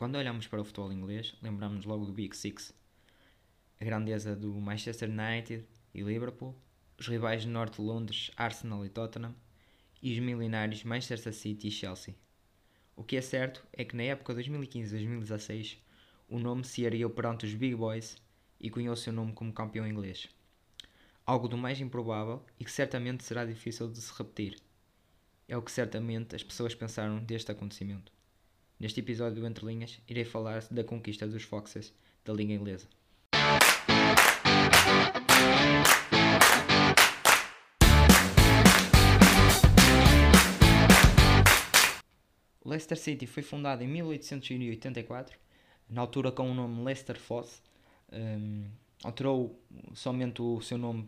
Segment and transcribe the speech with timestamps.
[0.00, 2.72] Quando olhamos para o futebol inglês, lembramos logo do Big Six.
[3.78, 6.56] A grandeza do Manchester United e Liverpool,
[6.98, 9.36] os rivais do Norte de Londres, Arsenal e Tottenham,
[10.02, 12.14] e os milionários Manchester City e Chelsea.
[12.96, 15.76] O que é certo é que na época 2015-2016
[16.30, 18.16] o nome se ergueu perante os Big Boys
[18.58, 20.30] e cunhou seu nome como campeão inglês.
[21.26, 24.62] Algo do mais improvável e que certamente será difícil de se repetir.
[25.46, 28.10] É o que certamente as pessoas pensaram deste acontecimento.
[28.80, 31.92] Neste episódio do Entre Linhas, irei falar da conquista dos Foxes
[32.24, 32.88] da Liga Inglesa.
[42.64, 45.38] O Leicester City foi fundado em 1884,
[45.86, 47.60] na altura com o nome Leicester Fosse.
[48.10, 48.64] Um,
[49.04, 51.06] alterou somente o seu nome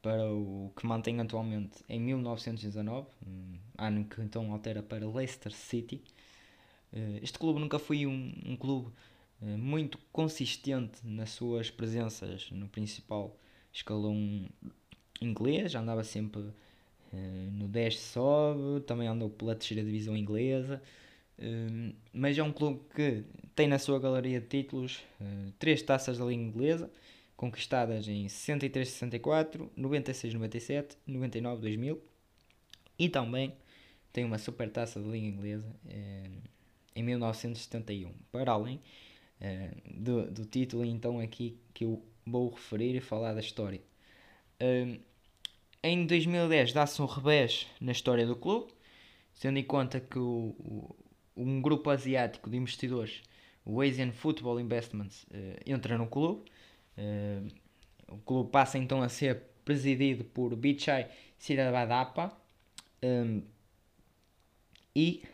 [0.00, 6.00] para o que mantém atualmente em 1919, um ano que então altera para Leicester City.
[6.92, 8.90] Uh, este clube nunca foi um, um clube
[9.40, 12.50] uh, muito consistente nas suas presenças.
[12.50, 13.36] No principal
[13.72, 14.48] escalão
[15.20, 16.52] inglês, andava sempre
[17.12, 20.82] Uh, no 10 sobe, também andou pela terceira divisão inglesa,
[21.38, 23.22] uh, mas é um clube que
[23.54, 25.02] tem na sua galeria de títulos
[25.58, 26.90] três taças da Liga Inglesa,
[27.36, 31.98] conquistadas em 63-64, 96-97, 99-2000
[32.98, 33.52] e também
[34.10, 35.66] tem uma super taça da Liga Inglesa
[36.94, 38.80] em 1971, para além
[39.96, 43.80] do, do título então aqui que eu vou referir e falar da história.
[45.82, 48.72] Em 2010 dá-se um revés na história do clube,
[49.40, 50.96] tendo em conta que o, o,
[51.36, 53.20] um grupo asiático de investidores,
[53.64, 56.48] o Asian Football Investments, uh, entra no clube.
[56.96, 57.48] Uh,
[58.06, 62.36] o clube passa então a ser presidido por Bichai Sirabadapa
[63.02, 63.42] um,
[64.94, 65.31] e, uh,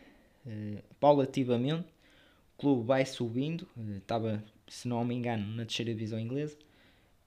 [1.00, 1.88] paulativamente,
[2.56, 3.66] o clube vai subindo.
[3.96, 6.56] Estava, se não me engano, na terceira divisão inglesa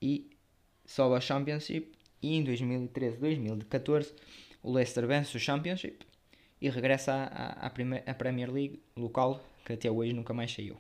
[0.02, 0.30] e
[0.86, 4.14] sobe a Championship e em 2013-2014
[4.64, 6.06] o Leicester vence o Championship
[6.62, 10.78] e regressa à, à, à, Premier League local que até hoje nunca mais saiu.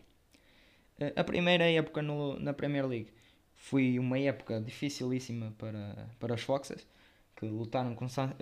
[1.00, 3.08] Eh, a primeira época no, na Premier League
[3.56, 6.86] foi uma época dificilíssima para, para os Foxes
[7.36, 7.96] que lutaram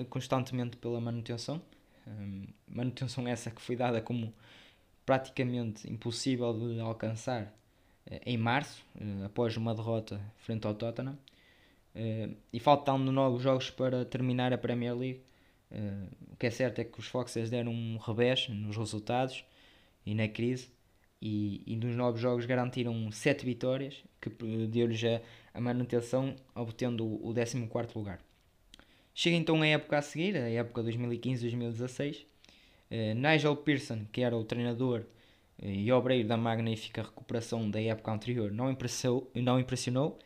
[0.10, 1.62] constantemente pela manutenção.
[2.10, 4.34] Um, manutenção essa que foi dada como
[5.06, 11.18] praticamente impossível de alcançar uh, em março, uh, após uma derrota frente ao Tottenham.
[12.54, 15.22] E faltando novos jogos para terminar a Premier League.
[16.32, 19.44] O que é certo é que os Foxes deram um revés nos resultados
[20.06, 20.70] e na crise.
[21.22, 24.30] E, e nos novos jogos garantiram 7 vitórias, que
[24.68, 25.22] deu-lhes a,
[25.54, 28.20] a, manutenção, obtendo o 14 lugar.
[29.22, 32.22] Chega então a época a seguir, a época 2015-2016.
[32.22, 32.26] Uh,
[32.90, 35.04] eh, Nigel Pearson, que era o treinador
[35.62, 40.18] e obreiro da magnífica recuperação da época anterior, não impressionou, não impressionou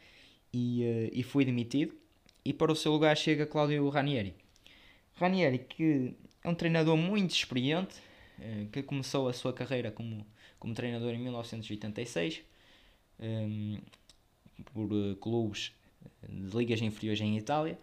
[0.53, 1.95] e, uh, e foi demitido.
[2.45, 4.35] E para o seu lugar chega Claudio Ranieri.
[5.15, 7.95] Ranieri, que é um treinador muito experiente,
[8.71, 10.23] que começou a sua carreira como,
[10.59, 12.43] como treinador em 1986,
[13.19, 13.79] um,
[14.65, 14.87] por
[15.19, 15.73] clubes
[16.29, 17.79] de ligas inferiores em Itália.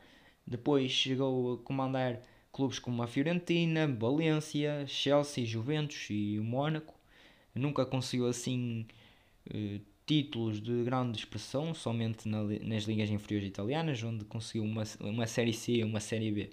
[0.47, 2.21] Depois chegou a comandar
[2.53, 6.95] clubes como a Fiorentina, Valência, Chelsea, Juventus e o Mónaco.
[7.55, 8.87] Nunca conseguiu assim
[10.11, 15.53] títulos de grande expressão somente na, nas ligas inferiores italianas, onde conseguiu uma, uma Série
[15.53, 16.51] C e uma Série B.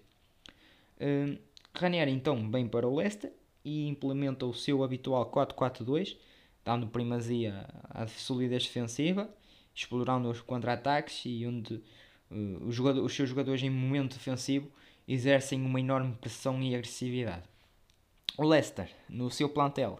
[0.99, 1.39] Uh,
[1.73, 3.31] Ranieri então vem para o Leicester
[3.65, 6.17] e implementa o seu habitual 4-4-2,
[6.63, 9.27] dando primazia à solidez defensiva,
[9.73, 11.81] explorando os contra-ataques e onde
[12.29, 14.69] os, os seus jogadores em momento defensivo
[15.07, 17.43] exercem uma enorme pressão e agressividade.
[18.37, 19.99] O Leicester, no seu plantel,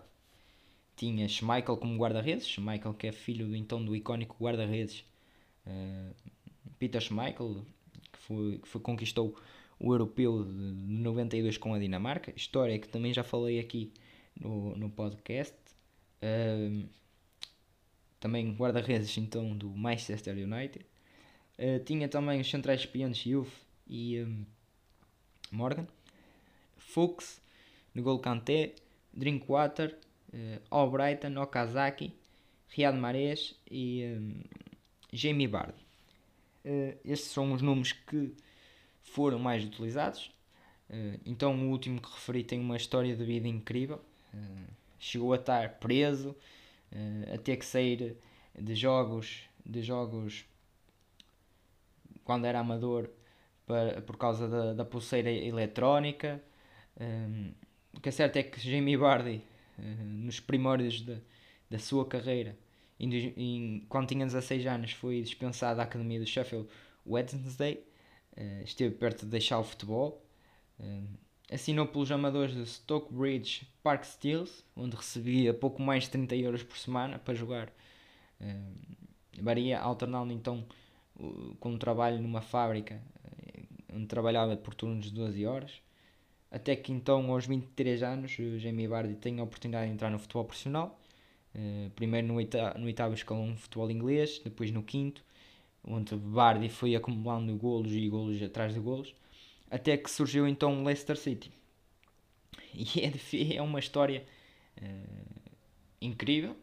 [0.96, 5.06] tinha Schmeichel como guarda-redes, Schmeichel que é filho do, então do icónico guarda-redes
[5.66, 6.14] uh,
[6.78, 7.66] Peter Schmeichel,
[8.12, 9.36] que, foi, que foi, conquistou
[9.80, 13.92] o europeu de 92 com a Dinamarca, história que também já falei aqui
[14.40, 15.56] no, no podcast.
[16.22, 16.88] Uh,
[18.20, 20.86] também guarda-redes então do Manchester United.
[21.58, 23.52] Uh, tinha também os centrais experientes Youth
[23.88, 24.46] e um,
[25.52, 25.88] Morgan.
[26.78, 27.42] Fuchs,
[27.94, 28.76] no Kanté,
[29.14, 29.98] Drinkwater,
[30.34, 32.14] uh, Albrighton, Okazaki,
[32.70, 34.42] Riyad Mahrez e um,
[35.12, 35.86] Jamie Vardy.
[36.66, 38.34] Uh, estes são os nomes que
[39.02, 40.32] foram mais utilizados.
[40.90, 44.02] Uh, então o último que referi tem uma história de vida incrível.
[44.34, 46.36] Uh, chegou a estar preso,
[47.34, 48.18] a ter que sair
[48.58, 50.46] de jogos, de jogos
[52.28, 53.10] quando era amador
[53.66, 56.44] para, por causa da, da pulseira eletrónica.
[57.00, 57.54] Um,
[57.94, 59.42] o que é certo é que Jamie Vardy
[59.80, 61.18] eh, nos primórdios de,
[61.70, 62.58] da sua carreira,
[63.00, 66.68] em, em, quando tinha 16 anos, foi dispensado da academia do Sheffield
[67.06, 67.82] Wednesday,
[68.36, 70.22] uh, esteve perto de deixar o futebol.
[70.78, 71.08] Uh,
[71.50, 76.78] assinou pelos amadores de Stockbridge Park Steels, onde recebia pouco mais de 30 euros por
[76.78, 77.70] semana para jogar.
[78.42, 80.66] Uh, varia alternando então
[81.60, 83.02] com um trabalho numa fábrica
[83.94, 85.82] onde trabalhava por turnos de 12 horas.
[86.50, 90.46] Até que então, aos 23 anos, Jamie Vardy tem a oportunidade de entrar no futebol
[90.46, 91.00] profissional.
[91.54, 93.16] Uh, primeiro no, oita no oitavo
[93.58, 95.24] futebol inglês, depois no quinto,
[95.84, 99.16] onde Vardy foi acumulando golos e golos atrás de golos,
[99.72, 101.52] até que surgiu então o Leicester City.
[102.74, 104.24] E é, é uma história
[104.78, 105.52] uh,
[106.00, 106.56] incrível,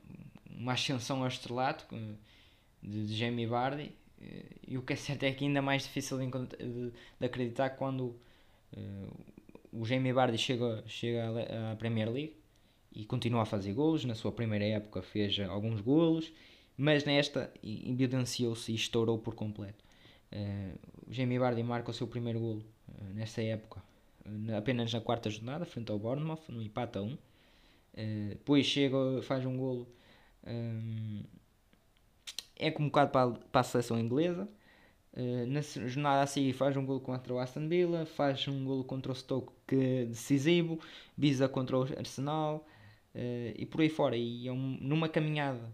[0.48, 1.86] uma ascensão ao estrelato
[2.80, 3.92] de, de Jamie Vardy,
[4.66, 8.16] e o que é certo é que ainda mais difícil de, de, de acreditar quando
[9.72, 12.36] o Jamie Vardy chega, chega à Premier League
[12.94, 14.04] e continua a fazer golos.
[14.04, 16.32] Na sua primeira época fez alguns golos,
[16.76, 19.84] mas nesta evidenciou-se e estourou por completo.
[20.32, 20.78] Uh,
[21.08, 23.82] o Jamie Vardy marca o seu primeiro golo uh, nesta época,
[24.26, 27.18] uh, apenas na quarta jornada, frente ao Bournemouth, no empate a 1.
[28.30, 29.86] depois chega, faz um golo,
[30.44, 31.22] um,
[32.56, 34.48] é convocado para, para a seleção inglesa.
[35.16, 38.82] Uh, na jornada a seguir faz um gol contra o Aston Villa, faz um gol
[38.82, 40.80] contra o Stoke que é decisivo,
[41.16, 42.66] visa contra o Arsenal
[43.14, 44.16] uh, e por aí fora.
[44.16, 45.72] E é um, numa caminhada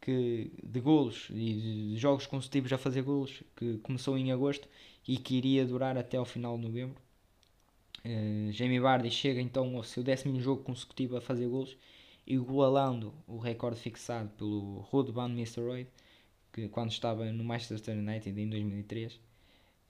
[0.00, 4.68] que, de golos e de jogos consecutivos a fazer golos que começou em agosto
[5.06, 6.96] e que iria durar até ao final de novembro.
[8.04, 11.76] Uh, Jamie Vardy chega então ao seu décimo jogo consecutivo a fazer golos,
[12.26, 15.88] igualando o recorde fixado pelo Ruud van Nistelrooy
[16.52, 19.14] que quando estava no Manchester United em 2003.
[19.14, 19.18] Uh,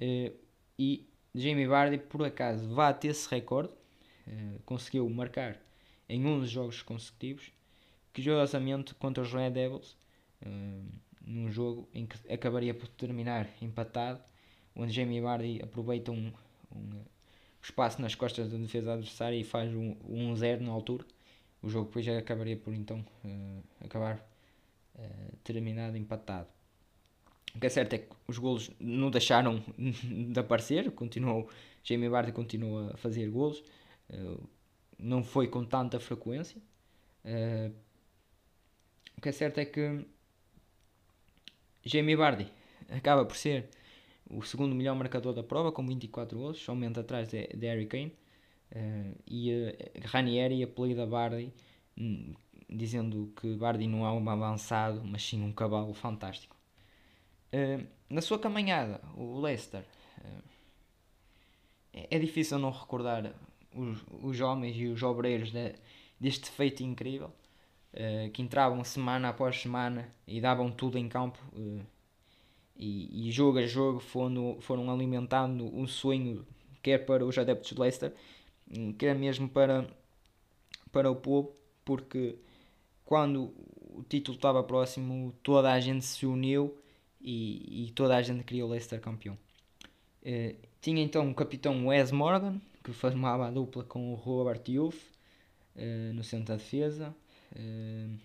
[0.00, 0.32] eh,
[0.78, 3.72] e Jamie Vardy, por acaso, bate esse recorde,
[4.26, 5.58] uh, conseguiu marcar
[6.08, 7.52] em 11 jogos consecutivos,
[8.14, 9.96] curiosamente contra os Red Devils,
[10.42, 10.84] uh,
[11.24, 14.20] num jogo em que acabaria por terminar empatado,
[14.74, 16.32] onde Jamie Vardy aproveita um,
[16.74, 17.04] um
[17.62, 21.04] espaço nas costas da defesa adversária e faz um 1-0 um na altura.
[21.62, 23.04] O jogo depois já acabaria por então
[23.84, 24.29] acabar
[25.00, 26.46] eh, terminado empatado.
[27.54, 31.48] O que é certo é que os golos não deixaram de aparecer, continuou,
[31.82, 33.64] Jamie Vardy continua a fazer golos,
[34.10, 34.46] uh,
[34.98, 36.60] não foi com tanta frequência.
[37.24, 37.74] Uh,
[39.16, 40.04] o que é certo é que
[41.82, 42.46] Jamie Vardy
[42.90, 43.70] acaba por ser
[44.28, 48.12] o segundo melhor marcador da prova, com 24 golos, somente atrás de, de Harry Kane.
[49.26, 49.74] E
[50.04, 51.52] Ranieri apelida Vardy
[51.98, 52.32] hum,
[52.70, 56.56] dizendo que Bardi não é um avançado, mas sim um cavalo fantástico.
[57.52, 59.84] Uh, na sua caminhada, o Leicester
[60.18, 60.42] uh,
[61.92, 63.34] é difícil não recordar
[63.74, 65.74] os, os homens e os obreiros de,
[66.18, 67.32] deste feito incrível
[67.94, 71.38] uh, que entravam semana após semana e davam tudo em campo
[72.76, 76.46] e, e, jogo a jogo foram, foram alimentando um sonho
[76.82, 78.14] quer para os adeptos de Leicester
[78.96, 79.86] quer mesmo para,
[80.90, 81.52] para o povo
[81.84, 82.38] porque
[83.10, 83.52] quando
[83.92, 86.78] o título estava próximo, toda a gente se uniu
[87.20, 89.36] e, e toda a gente queria o Leicester campeão.
[90.22, 94.94] Uh, tinha então o capitão Wes Morgan, que formava a dupla com o Robert Youth
[95.74, 97.12] uh, no centro da defesa.
[97.50, 98.16] Uh,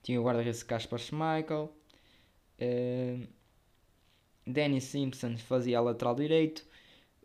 [0.00, 1.74] tinha o guarda-redes Caspar Schmeichel.
[4.46, 6.64] Danny Simpson fazia a lateral direito.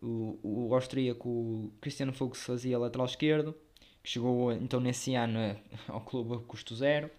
[0.01, 3.55] O, o austríaco Cristiano Fuchs fazia a lateral esquerdo
[4.07, 5.37] que chegou então nesse ano
[5.89, 7.11] ao clube a custo zero.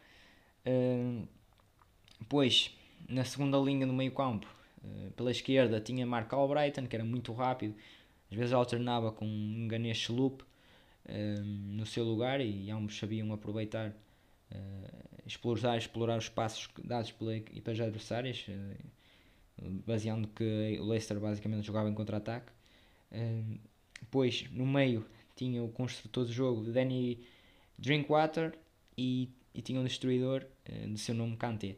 [2.19, 2.75] Depois,
[3.07, 4.47] na segunda linha do meio campo,
[4.83, 7.75] uh, pela esquerda, tinha Mark Albrighton, que era muito rápido,
[8.31, 10.43] às vezes alternava com um Ganesh Loop
[11.43, 13.95] no seu lugar e ambos sabiam aproveitar,
[15.27, 18.45] explorar, explorar os passos dados pela equipas adversárias,
[19.87, 22.53] baseando que o Leicester basicamente jogava em contra-ataque.
[24.03, 25.07] depois, no meio,
[25.39, 27.25] tinha o construtor do jogo Danny
[27.79, 28.59] Drinkwater
[28.97, 31.77] e, e tinha um destruidor uh, de seu nome Kanté.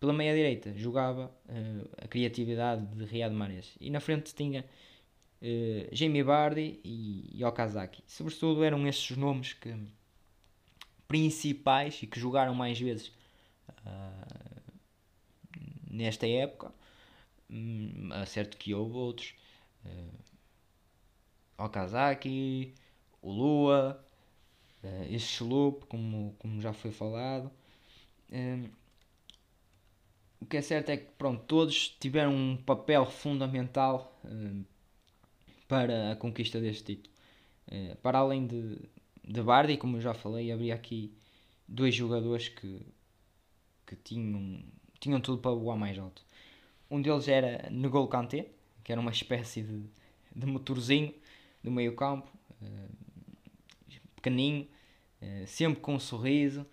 [0.00, 4.64] Pela meia direita jogava uh, a criatividade de Riyad Mahrez e na frente tinha
[5.42, 8.02] uh, Jamie Vardy e, e Okazaki.
[8.06, 9.76] Sobretudo eram esses os nomes que
[11.06, 13.08] principais e que jogaram mais vezes
[13.68, 14.72] uh,
[15.90, 16.72] nesta época.
[17.50, 19.34] Um, certo que houve outros.
[19.84, 20.24] Uh,
[21.56, 22.74] Okazaki,
[23.24, 23.98] o Lua,
[24.84, 27.50] uh, este Loop, como, como já foi falado.
[28.30, 28.70] Uh,
[30.40, 34.64] o que é certo é que pronto, todos tiveram um papel fundamental uh,
[35.66, 37.14] para a conquista deste título.
[38.02, 38.78] para além de,
[39.26, 41.10] de Bardi, como eu já falei, havia aqui
[41.66, 42.86] dois jogadores que,
[43.86, 44.62] que tinham,
[45.00, 46.22] tinham tudo para voar mais alto.
[46.90, 48.50] Um deles era N'Golo Kanté,
[48.84, 49.82] que era uma espécie de,
[50.36, 51.14] de motorzinho
[51.62, 53.03] do meio campo, uh,
[54.24, 54.66] pequenino,
[55.20, 56.66] uh, sempre com um sorriso,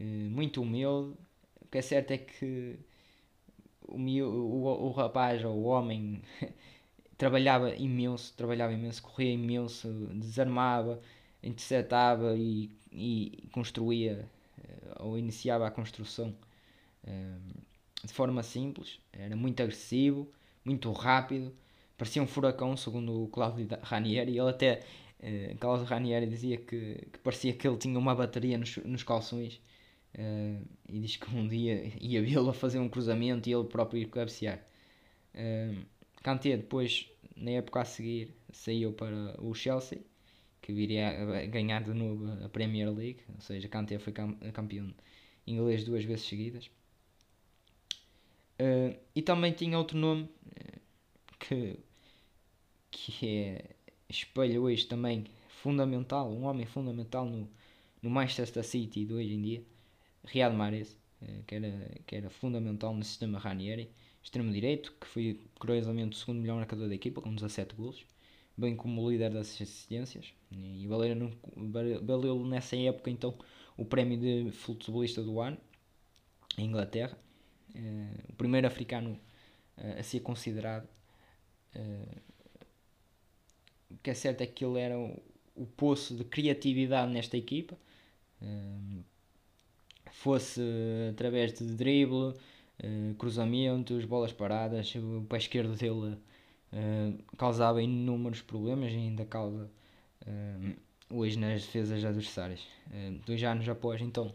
[0.00, 1.14] uh, muito humilde.
[1.60, 2.78] O que é certo é que
[3.82, 6.22] o, o, o rapaz ou o homem
[7.18, 11.00] trabalhava imenso, trabalhava imenso, corria imenso, desarmava,
[11.42, 14.28] interceptava e, e construía
[15.00, 16.34] ou iniciava a construção
[18.04, 20.30] de forma simples, era muito agressivo,
[20.64, 21.52] muito rápido,
[21.96, 24.38] parecia um furacão, segundo o Claudio Ranieri.
[24.38, 24.82] Ele até,
[25.20, 29.60] uh, Claudio Ranieri dizia que, que, parecia que ele tinha uma bateria nos, nos calções
[30.14, 34.00] uh, e diz que um dia ia vê-lo a fazer um cruzamento e ele próprio
[34.00, 34.64] ir cabecear.
[35.34, 35.84] Uh,
[36.42, 40.00] depois, na época a seguir, saiu para o Chelsea,
[40.60, 44.12] que viria a ganhar de novo a Premier League, ou seja, Kanté foi
[44.52, 44.92] campeão
[45.46, 46.66] inglês duas vezes seguidas.
[48.58, 50.28] Uh, e também tinha outro nome
[51.38, 51.78] que,
[52.90, 53.75] que é
[54.08, 57.48] espelho hoje também fundamental, um homem fundamental no,
[58.02, 59.64] no Manchester City de hoje em dia,
[60.24, 63.90] Riyad Mahrez, uh, que, era, que era fundamental no sistema Ranieri,
[64.22, 68.04] extremo direito, que foi curiosamente o segundo melhor marcador da equipa com 17 golos,
[68.56, 73.34] bem como líder das assistências, e valeu, nessa época então
[73.76, 75.58] o prémio de futebolista do ano
[76.56, 77.18] em Inglaterra
[77.76, 79.18] uh, o primeiro africano
[79.78, 80.88] uh, a ser considerado.
[84.06, 87.76] Uh, que é certo é que ele era o, poço de criatividade nesta equipa,
[90.12, 90.60] fosse
[91.10, 92.34] através de drible,
[93.18, 96.18] cruzamentos, bolas paradas, o pé esquerdo dele
[97.38, 99.70] causava inúmeros problemas e ainda causa
[101.10, 102.60] hoje nas defesas adversárias.
[103.24, 104.34] dois anos após então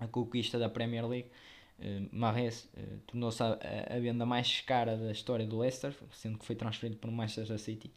[0.00, 1.30] a conquista da Premier League,
[1.78, 3.58] Uh, uh, tornou-se a,
[3.90, 7.58] a, venda mais cara da história do Leicester, sendo que foi transferido para o Manchester
[7.58, 7.92] City.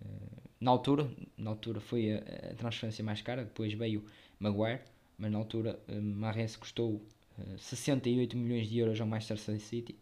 [0.00, 2.18] Uh, na altura, na altura foi a,
[2.52, 4.04] a, transferência mais cara, depois veio
[4.38, 4.80] Maguire,
[5.18, 7.02] mas na altura uh, Mahrez custou
[7.38, 9.96] uh, 68 milhões de euros ao Manchester City.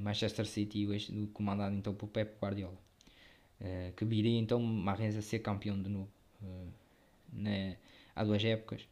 [0.00, 2.78] Manchester City hoje comandado então por Pep Guardiola.
[3.96, 6.08] que viria então Mahrez a ser campeão de novo
[7.32, 7.76] né,
[8.14, 8.86] há duas épocas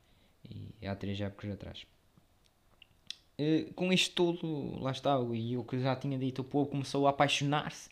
[0.80, 1.86] e há três épocas atrás.
[3.38, 7.06] Uh, com isto tudo, lá está, e o que já tinha dito, o povo começou
[7.06, 7.88] a apaixonar-se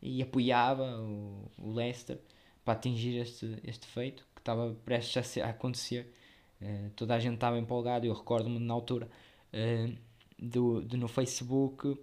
[0.00, 2.18] e apoiava o, o Leicester
[2.64, 6.12] para atingir este, este feito que estava prestes a, ser, a acontecer.
[6.60, 9.08] Uh, toda a gente estava empolgada, eu recordo-me na altura
[9.52, 9.96] uh,
[10.38, 11.98] do, de no Facebook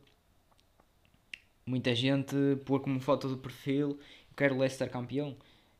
[1.65, 2.35] muita gente
[2.65, 5.35] pôr como foto do perfil eu quero Leicester campeão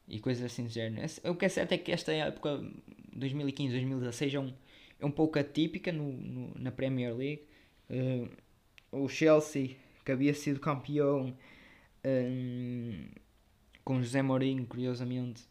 [0.08, 1.06] e coisas assim do género.
[1.26, 2.62] O que é certo é que esta época
[3.18, 4.54] 2015-2016 é um
[5.00, 7.44] é um pouco atípica no, no na Premier League.
[7.90, 8.30] Uh,
[8.92, 11.36] o Chelsea, que havia sido campeão
[12.06, 13.08] um,
[13.84, 15.44] com José Mourinho, curiosamente,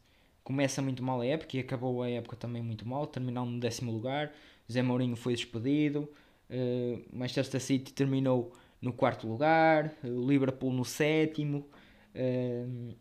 [0.42, 3.92] começa muito mal a época e acabou a época também muito mal, terminou no décimo
[3.92, 4.32] lugar.
[4.68, 6.08] José Mourinho foi despedido.
[6.50, 11.66] Uh, Manchester City terminou no quarto lugar, o Liverpool no sétimo.
[12.14, 12.94] Uh,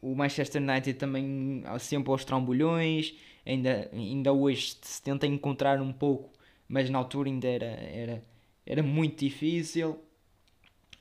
[0.00, 6.30] o Manchester United também sempre aos trambolhões ainda, ainda hoje se tenta encontrar um pouco,
[6.68, 8.22] mas na altura ainda era, era,
[8.64, 9.98] era muito difícil.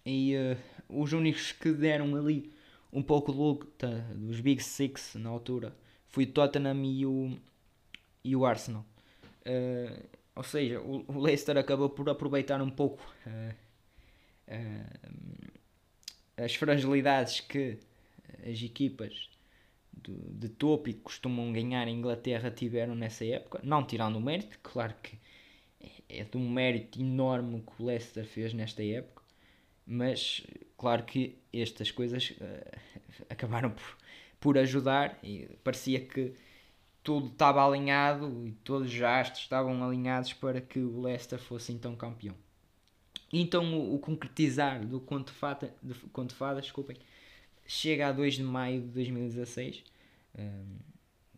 [0.06, 0.58] E uh,
[0.90, 2.52] os únicos que deram ali
[2.92, 5.76] um pouco de luta dos Big Six na altura
[6.08, 7.38] foi o Tottenham e o,
[8.24, 8.84] e o Arsenal.
[9.42, 10.04] Uh,
[10.36, 13.56] ou seja, o, o Leicester acabou por aproveitar um pouco uh,
[16.38, 17.78] as fragilidades que
[18.44, 19.30] as equipas
[19.92, 24.22] de, de topo e que costumam ganhar em Inglaterra tiveram nessa época, não tirando o
[24.22, 25.20] mérito, claro que
[26.08, 29.19] é de um mérito enorme que o Leicester fez nesta época,
[29.92, 30.46] mas
[30.78, 32.80] claro que estas coisas uh,
[33.28, 33.98] acabaram por,
[34.40, 36.34] por ajudar e parecia que
[37.04, 41.96] tudo estava alinhado e todos os astros estavam alinhados para que o Leicester fosse então
[41.96, 42.36] campeão.
[43.34, 46.96] Então o, o concretizar do conto fada, de conto fada, desculpem,
[47.66, 49.84] chega a 2 de maio de 2016.
[50.38, 50.78] Um,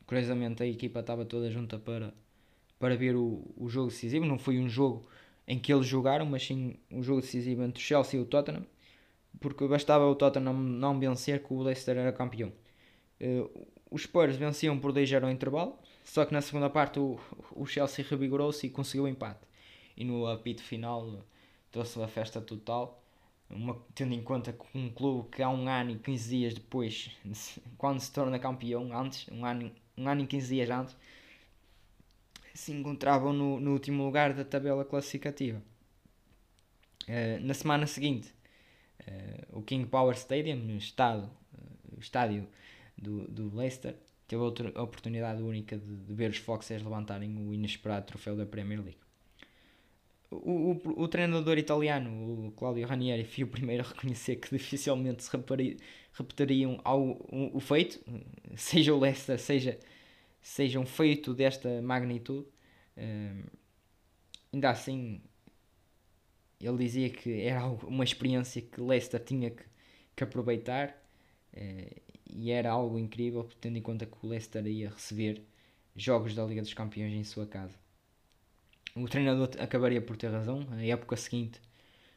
[0.05, 2.13] curiosamente a equipa estava toda junta para,
[2.77, 4.25] para ver o, o jogo decisivo.
[4.25, 5.07] Não foi um jogo
[5.47, 8.65] em que eles jogaram, mas sim um jogo decisivo entre o Chelsea e o Tottenham,
[9.39, 12.51] porque bastava o Tottenham não vencer que o Leicester era campeão.
[13.19, 17.19] Uh, os Spurs venciam por 2-0 ao intervalo, só que na segunda parte o,
[17.51, 19.41] o Chelsea revigorou-se e conseguiu o empate.
[19.97, 21.23] E no apito final
[21.71, 23.01] trouxe a festa total
[23.53, 27.11] uma, tendo em conta que um clube que há um ano e 15 dias depois,
[27.77, 30.95] quando se torna campeão, antes, um ano, um ano e 15 dias antes,
[32.53, 35.61] se encontravam no, no último lugar da tabela classificativa.
[37.07, 38.33] Uh, na semana seguinte,
[39.07, 42.47] uh, o King Power Stadium, no estado, uh, estádio
[42.97, 43.95] do, do Leicester,
[44.27, 48.79] teve outra oportunidade única de, de ver os Foxes levantarem o inesperado troféu da Premier
[48.79, 48.97] League.
[50.29, 55.23] O, o, o, treinador italiano, o Claudio Ranieri, foi o primeiro a reconhecer que dificilmente
[55.23, 55.29] se
[56.13, 57.99] repetiriam ao, o, o, feito,
[58.55, 59.77] seja o Leicester, seja,
[60.41, 62.47] seja um feito desta magnitude.
[62.97, 63.49] Uh,
[64.53, 65.21] ainda assim,
[66.59, 69.63] ele dizia que era uma experiência que Leicester tinha que,
[70.15, 70.89] que aproveitar
[71.53, 72.01] uh,
[72.33, 75.43] e era algo incrível, tendo em conta que o Leicester ia receber
[75.95, 77.77] jogos da Liga dos Campeões em sua casa
[78.95, 80.67] o treinador acabaria por ter razão.
[80.71, 81.61] A época seguinte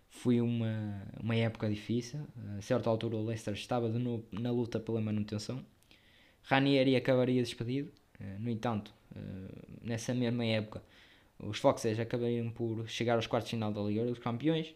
[0.08, 2.20] foi uma, uma época difícil.
[2.58, 5.64] A certa altura o Leicester estava de novo na luta pela manutenção.
[6.42, 7.92] Ranieri acabaria despedido.
[8.20, 9.20] Eh, no entanto, eh,
[9.82, 10.82] nessa mesma época,
[11.38, 14.74] os Foxes acabariam por chegar aos quartos de final da Liga dos Campeões,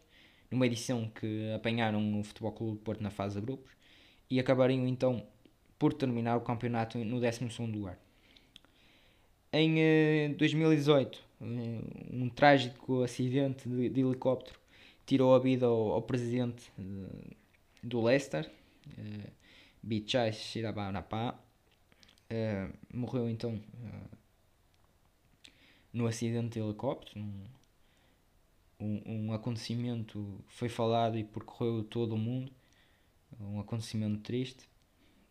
[0.50, 3.72] numa edição que apanharam o Futebol Clube Porto na fase de grupos,
[4.30, 5.26] e acabariam então
[5.78, 7.98] por terminar o campeonato no 12 lugar.
[9.52, 11.44] Em 2018, eh,
[12.12, 14.58] um trágico acidente de, de helicóptero
[15.06, 17.06] tirou a vida ao, ao presidente de,
[17.82, 18.50] do Leicester,
[19.82, 21.47] Bichai Shirabanapa.
[22.30, 24.16] Uh, morreu então uh,
[25.92, 27.20] no acidente de helicóptero.
[28.80, 32.52] Um, um, acontecimento foi falado e percorreu todo o mundo.
[33.40, 34.68] Um acontecimento triste.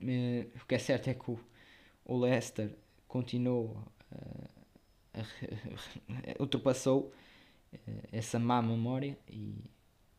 [0.01, 1.39] Uh, o que é certo é que o,
[2.04, 2.75] o Leicester
[3.08, 3.84] continuou
[6.39, 7.12] ultrapassou
[7.74, 9.63] eh, essa má memória e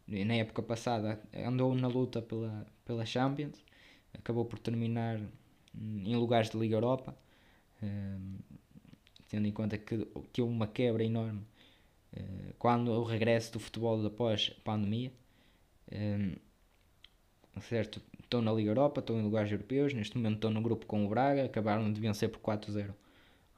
[0.06, 3.62] na época passada andou na luta pela, pela Champions,
[4.14, 5.20] acabou por terminar
[5.80, 7.16] em lugares de Liga Europa,
[7.82, 8.38] um,
[9.28, 11.40] tendo em conta que, que houve uma quebra enorme
[12.14, 15.12] uh, quando o regresso do futebol após a pandemia.
[15.93, 16.36] Um,
[17.60, 21.04] certo, estão na Liga Europa, estão em lugares europeus, neste momento estão no grupo com
[21.04, 22.93] o Braga, acabaram de vencer por 4-0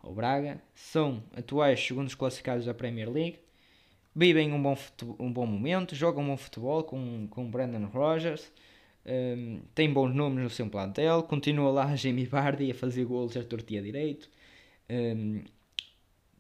[0.02, 3.38] ao Braga, são atuais segundos classificados da Premier League,
[4.14, 4.76] vivem um bom,
[5.18, 8.50] um bom momento, jogam um bom futebol com, com Brandon Rogers,
[9.06, 13.42] um, tem bons nomes no seu plantel, continua lá Jamie Vardy a fazer gols à
[13.42, 14.28] tortia direito,
[14.88, 15.42] um,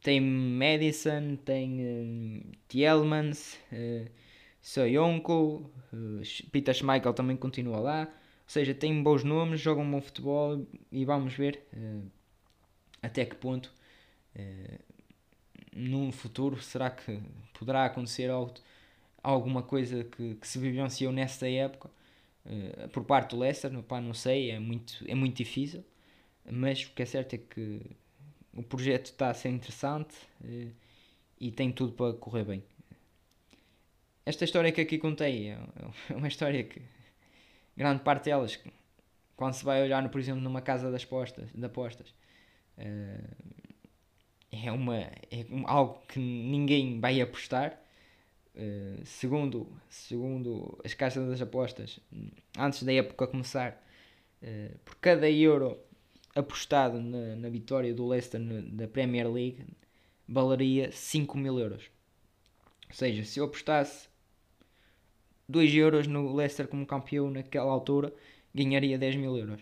[0.02, 4.10] tem Madison, tem um, Tielmans, uh,
[4.60, 10.66] Soyonko, uh, Peter Schmeichel também continua lá, ou seja, tem bons nomes, jogam bom futebol
[10.90, 12.10] e vamos ver uh,
[13.02, 13.72] até que ponto
[14.36, 14.78] uh,
[15.74, 17.20] num futuro será que
[17.58, 18.54] poderá acontecer algo,
[19.22, 21.90] alguma coisa que, que se vivenciou nessa época
[22.46, 25.84] uh, por parte do Leicester, pá, não sei, é muito, é muito difícil,
[26.50, 27.80] mas o que é certo é que
[28.54, 30.70] o projeto está a ser interessante uh,
[31.40, 32.64] e tem tudo para correr bem.
[34.24, 35.58] Esta história que aqui contei é,
[36.10, 36.82] é uma história que
[37.76, 38.58] grande parte delas,
[39.36, 42.14] quando se vai olhar, por exemplo, numa casa das postas, de apostas,
[42.80, 43.60] Uh,
[44.50, 47.78] é, uma, é algo que ninguém vai apostar.
[48.54, 52.00] Uh, segundo, segundo as caixas das apostas,
[52.58, 53.80] antes da época começar,
[54.42, 55.78] uh, por cada euro
[56.34, 59.64] apostado na, na vitória do Leicester na, Premier League,
[60.28, 61.90] valeria 5 mil euros.
[62.88, 64.08] Ou seja, se eu apostasse
[65.48, 68.12] 2 euros no Leicester como campeão naquela altura,
[68.54, 69.60] ganharia 10 mil euros.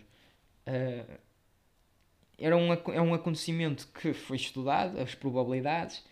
[0.67, 1.19] Uh,
[2.37, 6.03] era um, é um acontecimento que foi estudado, as probabilidades.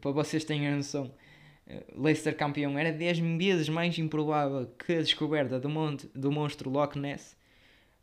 [0.00, 1.12] Para vocês a noção,
[1.66, 5.68] eh, Leicester campeão era 10 vezes mais improvável que a descoberta do,
[6.14, 7.36] do monstro Loch Ness,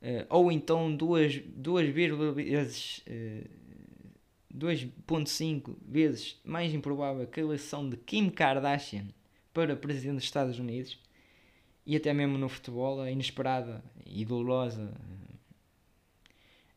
[0.01, 3.03] é, ou então 2, 2 vezes.
[4.51, 9.05] 2.5 vezes mais improvável que a eleição de Kim Kardashian
[9.53, 10.97] para presidente dos Estados Unidos
[11.85, 14.93] e até mesmo no futebol a inesperada e dolorosa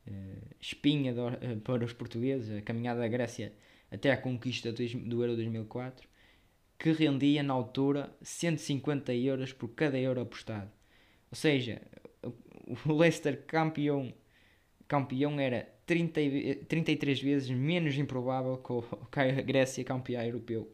[0.07, 3.53] uh, espinha do, uh, para os portugueses, a caminhada da Grécia
[3.93, 6.09] até à conquista do Euro 2004,
[6.79, 10.71] que rendia na altura 150 euros por cada euro apostado.
[11.31, 11.81] Ou seja,
[12.87, 14.13] o Leicester campeão,
[14.89, 16.21] campeão era 30,
[16.67, 18.61] 33 vezes menos improvável
[19.13, 20.73] que a Grécia campeã europeu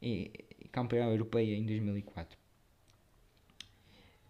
[0.00, 0.30] e
[0.70, 2.38] campeã europeia em 2004.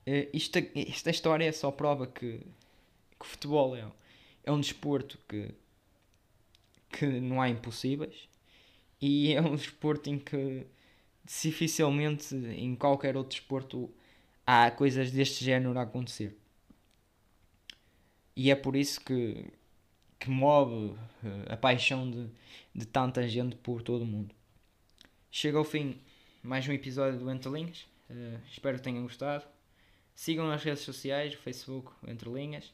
[0.07, 3.85] Uh, isto, esta história só prova que, que o futebol é,
[4.44, 5.51] é um desporto que,
[6.90, 8.27] que não há impossíveis
[9.00, 10.66] e é um desporto em que
[11.24, 13.90] dificilmente em qualquer outro desporto
[14.46, 16.37] há coisas deste género a acontecer.
[18.34, 19.44] E é por isso que,
[20.18, 20.96] que move
[21.48, 22.30] a paixão de,
[22.74, 24.34] de tanta gente por todo o mundo.
[25.30, 26.00] Chega ao fim
[26.42, 27.87] mais um episódio do Entre Linhas.
[28.08, 29.44] Uh, espero que tenham gostado.
[30.14, 32.72] Sigam nas redes sociais, o Facebook, Entre Linhas,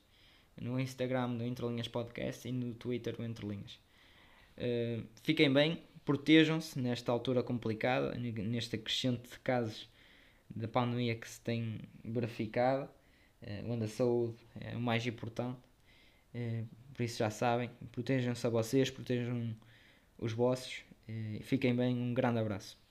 [0.60, 3.78] no Instagram do Entre Linhas Podcast e no Twitter do Entre Linhas.
[4.56, 9.88] Uh, fiquem bem, protejam-se nesta altura complicada, neste crescente de casos
[10.54, 12.88] da pandemia que se tem verificado,
[13.42, 15.58] uh, onde a saúde é o mais importante.
[16.94, 19.56] por isso já sabem, protejam-se a vocês, protejam
[20.18, 20.84] os vossos.
[21.42, 22.83] fiquem bem, um grande abraço.